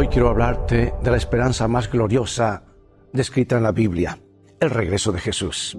Hoy 0.00 0.08
quiero 0.08 0.30
hablarte 0.30 0.94
de 1.02 1.10
la 1.10 1.18
esperanza 1.18 1.68
más 1.68 1.90
gloriosa 1.92 2.62
descrita 3.12 3.58
en 3.58 3.64
la 3.64 3.72
Biblia, 3.72 4.18
el 4.58 4.70
regreso 4.70 5.12
de 5.12 5.20
Jesús. 5.20 5.76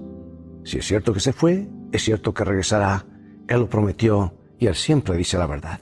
Si 0.62 0.78
es 0.78 0.86
cierto 0.86 1.12
que 1.12 1.18
se 1.18 1.32
fue, 1.32 1.68
es 1.90 2.04
cierto 2.04 2.32
que 2.32 2.44
regresará. 2.44 3.04
Él 3.48 3.58
lo 3.58 3.68
prometió 3.68 4.32
y 4.60 4.68
Él 4.68 4.76
siempre 4.76 5.16
dice 5.16 5.38
la 5.38 5.48
verdad. 5.48 5.80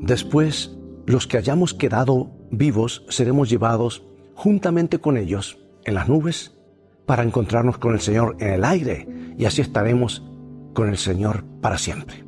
Después, 0.00 0.76
los 1.06 1.28
que 1.28 1.36
hayamos 1.36 1.74
quedado 1.74 2.32
vivos 2.50 3.04
seremos 3.08 3.48
llevados 3.48 4.04
juntamente 4.34 4.98
con 4.98 5.16
ellos 5.16 5.60
en 5.84 5.94
las 5.94 6.08
nubes 6.08 6.58
para 7.06 7.22
encontrarnos 7.22 7.78
con 7.78 7.94
el 7.94 8.00
Señor 8.00 8.36
en 8.40 8.48
el 8.48 8.64
aire 8.64 9.06
y 9.38 9.44
así 9.44 9.62
estaremos 9.62 10.24
con 10.74 10.88
el 10.88 10.96
Señor 10.96 11.44
para 11.60 11.78
siempre. 11.78 12.27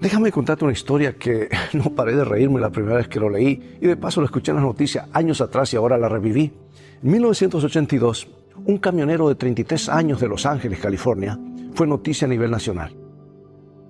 Déjame 0.00 0.32
contarte 0.32 0.64
una 0.64 0.72
historia 0.72 1.16
que 1.16 1.48
no 1.72 1.94
paré 1.94 2.16
de 2.16 2.24
reírme 2.24 2.60
la 2.60 2.70
primera 2.70 2.96
vez 2.96 3.08
que 3.08 3.20
lo 3.20 3.30
leí 3.30 3.78
y 3.80 3.86
de 3.86 3.96
paso 3.96 4.20
lo 4.20 4.26
escuché 4.26 4.50
en 4.50 4.56
las 4.56 4.64
noticias 4.64 5.08
años 5.12 5.40
atrás 5.40 5.72
y 5.72 5.76
ahora 5.76 5.96
la 5.96 6.08
reviví. 6.08 6.52
En 7.02 7.10
1982, 7.10 8.28
un 8.66 8.78
camionero 8.78 9.28
de 9.28 9.34
33 9.34 9.88
años 9.88 10.20
de 10.20 10.28
Los 10.28 10.46
Ángeles, 10.46 10.78
California, 10.78 11.38
fue 11.74 11.86
noticia 11.86 12.26
a 12.26 12.28
nivel 12.28 12.50
nacional. 12.50 12.96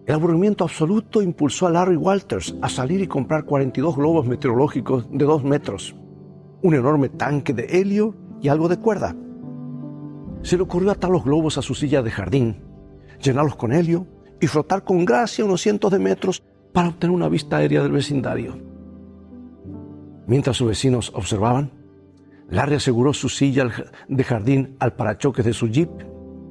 El 0.07 0.15
aburrimiento 0.15 0.65
absoluto 0.65 1.23
impulsó 1.23 1.67
a 1.67 1.71
Larry 1.71 1.97
Walters 1.97 2.55
a 2.61 2.69
salir 2.69 3.01
y 3.01 3.07
comprar 3.07 3.45
42 3.45 3.97
globos 3.97 4.27
meteorológicos 4.27 5.07
de 5.11 5.25
2 5.25 5.45
metros, 5.45 5.95
un 6.63 6.75
enorme 6.75 7.09
tanque 7.09 7.55
de 7.55 7.81
helio 7.81 8.15
y 8.43 8.49
algo 8.49 8.69
de 8.69 8.79
cuerda. 8.79 9.17
Se 10.43 10.57
le 10.57 10.63
ocurrió 10.63 10.91
atar 10.91 11.11
los 11.11 11.25
globos 11.25 11.57
a 11.57 11.63
su 11.63 11.75
silla 11.75 12.03
de 12.03 12.11
jardín, 12.11 12.63
llenarlos 13.23 13.57
con 13.57 13.73
helio 13.73 14.07
y 14.45 14.47
frotar 14.47 14.85
con 14.85 15.07
gracia 15.07 15.43
unos 15.43 15.63
cientos 15.63 15.91
de 15.91 15.99
metros 15.99 16.43
para 16.75 16.89
obtener 16.89 17.17
una 17.17 17.31
vista 17.31 17.57
aérea 17.57 17.83
del 17.83 17.93
vecindario. 17.93 18.59
Mientras 20.27 20.59
sus 20.59 20.69
vecinos 20.69 21.11
observaban, 21.15 21.71
Larry 22.51 22.75
aseguró 22.75 23.15
su 23.15 23.31
silla 23.31 23.71
de 24.07 24.23
jardín 24.25 24.77
al 24.81 24.93
parachoques 24.93 25.47
de 25.47 25.55
su 25.55 25.69
jeep 25.69 25.89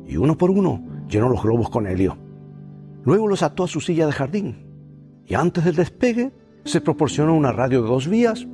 y 0.08 0.18
uno 0.18 0.36
por 0.36 0.50
uno 0.50 0.84
llenó 1.08 1.30
los 1.30 1.44
globos 1.44 1.70
con 1.70 1.86
helio. 1.86 2.18
Luego 3.04 3.28
los 3.28 3.44
ató 3.44 3.66
a 3.66 3.68
su 3.68 3.80
silla 3.80 4.08
de 4.08 4.12
jardín 4.12 4.66
y 5.28 5.36
antes 5.36 5.64
del 5.64 5.76
despegue 5.76 6.32
se 6.66 6.82
proporcionó 6.82 7.36
una 7.36 7.52
radio 7.52 7.84
de 7.84 7.90
dos 7.90 8.08
vías, 8.08 8.48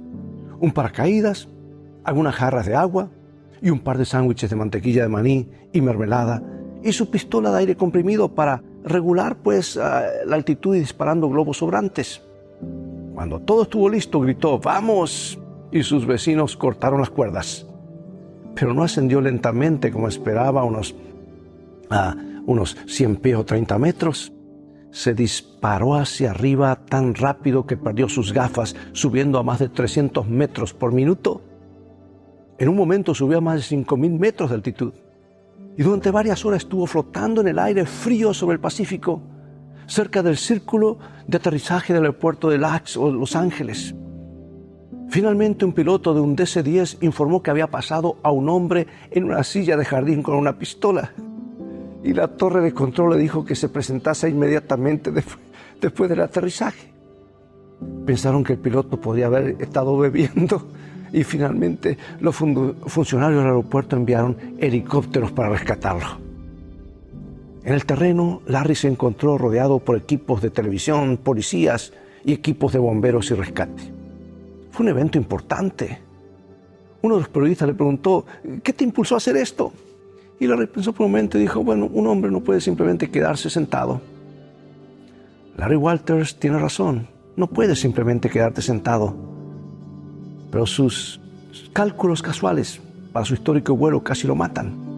un 0.59 0.73
paracaídas, 0.73 1.47
algunas 2.03 2.35
jarras 2.35 2.65
de 2.65 2.75
agua 2.75 3.09
y 3.61 3.69
un 3.69 3.79
par 3.79 3.97
de 3.97 4.03
sándwiches 4.03 4.49
de 4.49 4.57
mantequilla 4.57 5.03
de 5.03 5.09
maní 5.09 5.49
y 5.71 5.79
mermelada 5.79 6.43
y 6.83 6.91
su 6.91 7.09
pistola 7.09 7.51
de 7.51 7.59
aire 7.59 7.77
comprimido 7.77 8.35
para 8.35 8.63
regular 8.83 9.37
pues 9.37 9.75
la 9.75 10.35
altitud 10.35 10.75
y 10.75 10.79
disparando 10.79 11.29
globos 11.29 11.57
sobrantes. 11.57 12.21
Cuando 13.13 13.39
todo 13.39 13.63
estuvo 13.63 13.89
listo, 13.89 14.19
gritó, 14.21 14.59
¡vamos! 14.59 15.39
Y 15.71 15.83
sus 15.83 16.05
vecinos 16.05 16.55
cortaron 16.55 16.99
las 16.99 17.09
cuerdas. 17.09 17.65
Pero 18.55 18.73
no 18.73 18.83
ascendió 18.83 19.21
lentamente 19.21 19.91
como 19.91 20.07
esperaba, 20.07 20.63
unos, 20.63 20.95
a 21.89 22.15
unos 22.45 22.77
100 22.87 23.17
pies 23.17 23.35
o 23.37 23.45
30 23.45 23.77
metros. 23.77 24.33
Se 24.91 25.13
disparó 25.13 25.95
hacia 25.95 26.31
arriba 26.31 26.75
tan 26.75 27.13
rápido 27.13 27.65
que 27.65 27.77
perdió 27.77 28.09
sus 28.09 28.33
gafas, 28.33 28.75
subiendo 28.91 29.37
a 29.37 29.43
más 29.43 29.59
de 29.59 29.69
300 29.69 30.27
metros 30.27 30.73
por 30.73 30.93
minuto. 30.93 31.41
En 32.57 32.69
un 32.69 32.75
momento 32.75 33.13
subió 33.13 33.37
a 33.37 33.41
más 33.41 33.69
de 33.69 33.77
5.000 33.77 34.17
metros 34.17 34.49
de 34.49 34.55
altitud 34.55 34.93
y 35.79 35.83
durante 35.83 36.11
varias 36.11 36.43
horas 36.43 36.63
estuvo 36.63 36.85
flotando 36.85 37.39
en 37.39 37.47
el 37.47 37.57
aire 37.57 37.85
frío 37.85 38.33
sobre 38.33 38.55
el 38.55 38.59
Pacífico, 38.59 39.21
cerca 39.87 40.21
del 40.21 40.35
círculo 40.35 40.97
de 41.25 41.37
aterrizaje 41.37 41.93
del 41.93 42.03
aeropuerto 42.03 42.49
de 42.49 42.57
Lax 42.57 42.97
o 42.97 43.09
Los 43.09 43.33
Ángeles. 43.37 43.95
Finalmente 45.07 45.63
un 45.63 45.71
piloto 45.71 46.13
de 46.13 46.19
un 46.19 46.35
DC-10 46.35 46.97
informó 46.99 47.41
que 47.41 47.49
había 47.49 47.67
pasado 47.67 48.17
a 48.23 48.31
un 48.33 48.49
hombre 48.49 48.87
en 49.09 49.23
una 49.23 49.41
silla 49.45 49.77
de 49.77 49.85
jardín 49.85 50.21
con 50.21 50.35
una 50.35 50.59
pistola. 50.59 51.13
Y 52.03 52.11
la 52.11 52.27
torre 52.27 52.59
de 52.59 52.73
control 52.73 53.11
le 53.11 53.21
dijo 53.21 53.45
que 53.45 53.55
se 53.55 53.69
presentase 53.69 54.29
inmediatamente 54.29 55.13
después 55.79 56.09
del 56.09 56.19
aterrizaje. 56.19 56.91
Pensaron 58.05 58.43
que 58.43 58.51
el 58.51 58.59
piloto 58.59 58.99
podía 58.99 59.27
haber 59.27 59.55
estado 59.61 59.97
bebiendo 59.97 60.61
y 61.11 61.23
finalmente 61.23 61.97
los 62.19 62.35
funcionarios 62.35 63.39
del 63.39 63.47
aeropuerto 63.47 63.95
enviaron 63.95 64.37
helicópteros 64.59 65.31
para 65.31 65.49
rescatarlo. 65.49 66.17
En 67.63 67.73
el 67.73 67.85
terreno, 67.85 68.41
Larry 68.47 68.75
se 68.75 68.87
encontró 68.87 69.37
rodeado 69.37 69.79
por 69.79 69.97
equipos 69.97 70.41
de 70.41 70.49
televisión, 70.49 71.17
policías 71.17 71.93
y 72.23 72.33
equipos 72.33 72.73
de 72.73 72.79
bomberos 72.79 73.29
y 73.31 73.33
rescate. 73.33 73.83
Fue 74.71 74.85
un 74.85 74.89
evento 74.89 75.17
importante. 75.17 75.99
Uno 77.01 77.15
de 77.15 77.21
los 77.21 77.29
periodistas 77.29 77.67
le 77.67 77.73
preguntó, 77.73 78.25
¿qué 78.63 78.73
te 78.73 78.83
impulsó 78.83 79.15
a 79.15 79.17
hacer 79.17 79.35
esto? 79.37 79.73
Y 80.39 80.47
Larry 80.47 80.67
pensó 80.67 80.93
por 80.93 81.05
un 81.05 81.11
momento 81.11 81.37
y 81.37 81.41
dijo, 81.41 81.63
bueno, 81.63 81.89
un 81.91 82.07
hombre 82.07 82.31
no 82.31 82.39
puede 82.39 82.61
simplemente 82.61 83.09
quedarse 83.09 83.49
sentado. 83.49 84.01
Larry 85.57 85.75
Walters 85.75 86.39
tiene 86.39 86.59
razón, 86.59 87.07
no 87.35 87.47
puedes 87.47 87.79
simplemente 87.79 88.29
quedarte 88.29 88.61
sentado 88.61 89.38
pero 90.51 90.65
sus 90.65 91.19
cálculos 91.73 92.21
casuales 92.21 92.81
para 93.11 93.25
su 93.25 93.33
histórico 93.33 93.75
vuelo 93.75 94.03
casi 94.03 94.27
lo 94.27 94.35
matan. 94.35 94.89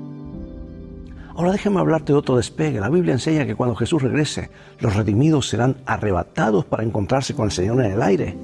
Ahora 1.36 1.54
déjame 1.54 1.80
hablarte 1.80 2.12
de 2.12 2.20
otro 2.20 2.36
despegue. 2.36 2.80
La 2.80 2.90
Biblia 2.90 3.14
enseña 3.14 3.46
que 3.46 3.56
cuando 3.56 3.76
Jesús 3.76 4.02
regrese, 4.02 4.50
los 4.80 4.96
redimidos 4.96 5.48
serán 5.48 5.78
arrebatados 5.86 6.66
para 6.66 6.84
encontrarse 6.84 7.34
con 7.34 7.46
el 7.46 7.52
Señor 7.52 7.84
en 7.84 7.94
el 7.94 8.02
aire. 8.02 8.38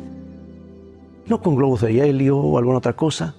No 1.27 1.41
con 1.41 1.55
globos 1.55 1.81
de 1.81 2.09
helio 2.09 2.37
o 2.37 2.57
alguna 2.57 2.77
otra 2.77 2.93
cosa, 2.93 3.35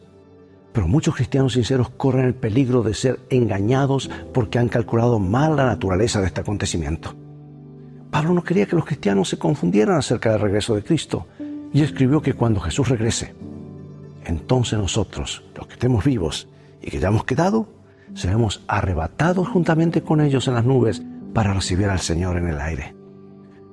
pero 0.72 0.86
muchos 0.86 1.14
cristianos 1.16 1.54
sinceros 1.54 1.88
corren 1.90 2.26
el 2.26 2.34
peligro 2.34 2.82
de 2.82 2.94
ser 2.94 3.20
engañados 3.30 4.10
porque 4.34 4.58
han 4.58 4.68
calculado 4.68 5.18
mal 5.18 5.56
la 5.56 5.64
naturaleza 5.64 6.20
de 6.20 6.26
este 6.26 6.42
acontecimiento. 6.42 7.14
Pablo 8.10 8.34
no 8.34 8.44
quería 8.44 8.66
que 8.66 8.76
los 8.76 8.84
cristianos 8.84 9.28
se 9.28 9.38
confundieran 9.38 9.96
acerca 9.96 10.30
del 10.30 10.40
regreso 10.40 10.74
de 10.74 10.84
Cristo 10.84 11.26
y 11.72 11.82
escribió 11.82 12.22
que 12.22 12.34
cuando 12.34 12.60
Jesús 12.60 12.88
regrese, 12.88 13.34
entonces 14.28 14.78
nosotros, 14.78 15.42
los 15.56 15.66
que 15.66 15.72
estemos 15.72 16.04
vivos 16.04 16.48
y 16.82 16.90
que 16.90 17.00
ya 17.00 17.08
hemos 17.08 17.24
quedado, 17.24 17.66
seremos 18.14 18.62
arrebatados 18.68 19.48
juntamente 19.48 20.02
con 20.02 20.20
ellos 20.20 20.46
en 20.48 20.54
las 20.54 20.66
nubes 20.66 21.02
para 21.32 21.54
recibir 21.54 21.86
al 21.86 22.00
Señor 22.00 22.36
en 22.36 22.48
el 22.48 22.60
aire. 22.60 22.94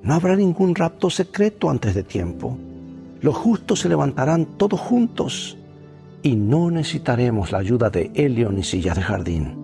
No 0.01 0.13
habrá 0.13 0.37
ningún 0.37 0.73
rapto 0.73 1.09
secreto 1.09 1.69
antes 1.69 1.93
de 1.93 2.03
tiempo. 2.03 2.57
Los 3.19 3.35
justos 3.35 3.81
se 3.81 3.89
levantarán 3.89 4.45
todos 4.57 4.79
juntos 4.79 5.57
y 6.23 6.37
no 6.37 6.71
necesitaremos 6.71 7.51
la 7.51 7.57
ayuda 7.57 7.89
de 7.89 8.11
Helio 8.15 8.49
ni 8.49 8.63
sillas 8.63 8.95
de 8.95 9.01
jardín. 9.01 9.57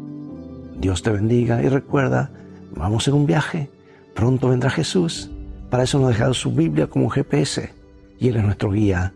Dios 0.78 1.04
te 1.04 1.12
bendiga 1.12 1.64
y 1.64 1.70
recuerda, 1.70 2.32
vamos 2.76 3.08
en 3.08 3.14
un 3.14 3.26
viaje, 3.26 3.70
pronto 4.14 4.50
vendrá 4.50 4.70
Jesús. 4.70 5.32
Para 5.70 5.84
eso 5.84 6.00
nos 6.00 6.08
ha 6.10 6.12
dejado 6.12 6.34
su 6.34 6.52
Biblia 6.52 6.88
como 6.88 7.10
GPS 7.10 7.72
y 8.20 8.28
Él 8.28 8.36
es 8.36 8.44
nuestro 8.44 8.72
guía 8.72 9.14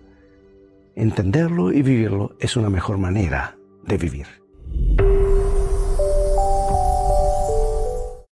Entenderlo 0.95 1.73
y 1.73 1.81
vivirlo 1.81 2.35
es 2.39 2.55
una 2.55 2.69
mejor 2.69 2.97
manera 2.97 3.57
de 3.85 3.97
vivir. 3.97 4.44